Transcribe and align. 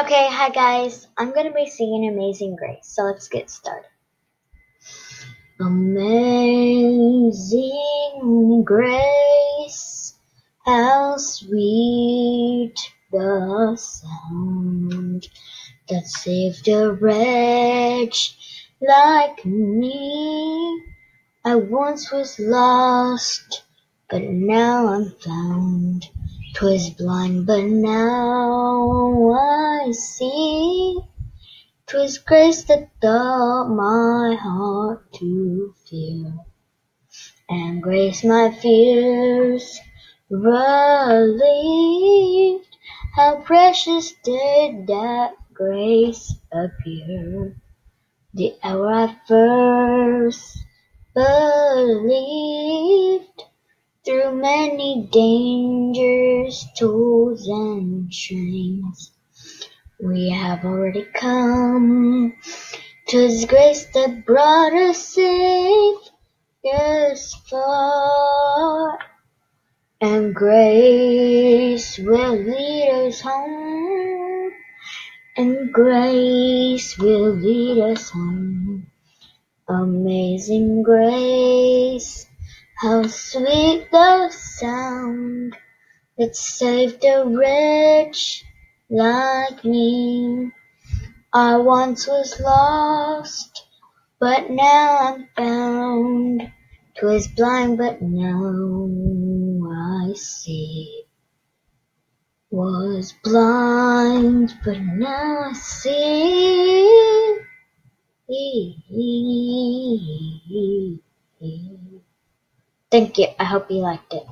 Okay, 0.00 0.28
hi 0.30 0.50
guys. 0.50 1.08
I'm 1.16 1.32
gonna 1.32 1.52
be 1.52 1.66
singing 1.66 2.08
Amazing 2.08 2.54
Grace, 2.54 2.86
so 2.86 3.02
let's 3.02 3.26
get 3.26 3.50
started. 3.50 3.88
Amazing 5.58 6.22
Grace, 8.64 10.14
how 10.64 11.16
sweet 11.16 12.76
the 13.10 13.76
sound 13.76 15.26
that 15.88 16.06
saved 16.06 16.68
a 16.68 16.92
wretch 16.92 18.36
like 18.80 19.44
me. 19.44 20.84
I 21.44 21.56
once 21.56 22.12
was 22.12 22.38
lost, 22.38 23.64
but 24.08 24.22
now 24.22 24.86
I'm 24.86 25.10
found. 25.18 26.08
'Twas 26.54 26.90
blind, 26.90 27.46
but 27.46 27.62
now 27.62 29.07
See. 29.92 30.98
'Twas 31.86 32.18
grace 32.18 32.64
that 32.64 32.90
taught 33.00 33.68
my 33.70 34.34
heart 34.34 35.10
to 35.14 35.72
fear, 35.86 36.34
and 37.48 37.82
grace 37.82 38.22
my 38.22 38.50
fears 38.50 39.80
relieved. 40.28 41.16
How 43.16 43.40
precious 43.40 44.12
did 44.22 44.86
that 44.88 45.32
grace 45.54 46.34
appear, 46.52 47.56
the 48.34 48.54
hour 48.62 48.92
I 48.92 49.16
first 49.26 50.58
believed. 51.14 52.44
Through 54.04 54.34
many 54.34 55.08
dangers, 55.10 56.66
toils, 56.78 57.48
and 57.48 58.12
strains, 58.12 59.12
we 60.00 60.30
have 60.30 60.64
already 60.64 61.04
come. 61.14 62.34
'Twas 63.08 63.44
grace 63.46 63.86
that 63.94 64.24
brought 64.24 64.72
us 64.72 64.98
safe 65.08 65.98
thus 66.62 67.34
far, 67.48 68.98
and 70.00 70.34
grace 70.34 71.98
will 71.98 72.36
lead 72.36 73.06
us 73.06 73.20
home, 73.20 74.52
and 75.36 75.72
grace 75.72 76.96
will 76.98 77.34
lead 77.34 77.80
us 77.92 78.10
home. 78.10 78.86
Amazing 79.68 80.82
grace 80.82 82.26
how 82.76 83.02
sweet 83.06 83.90
the 83.90 84.30
sound 84.30 85.56
that 86.16 86.36
saved 86.36 87.04
a 87.04 87.24
wretch 87.26 88.44
like 88.90 89.64
me. 89.64 90.50
I 91.32 91.56
once 91.56 92.06
was 92.06 92.40
lost, 92.40 93.66
but 94.18 94.50
now 94.50 94.98
I'm 94.98 95.28
found. 95.36 96.52
'Twas 96.94 97.28
blind, 97.28 97.78
but 97.78 98.00
now 98.02 98.88
I 99.70 100.14
see. 100.14 101.04
Was 102.50 103.14
blind, 103.22 104.54
but 104.64 104.80
now 104.80 105.50
I 105.50 105.52
see. 105.52 107.38
Thank 112.90 113.18
you. 113.18 113.26
I 113.38 113.44
hope 113.44 113.70
you 113.70 113.78
liked 113.78 114.14
it. 114.14 114.26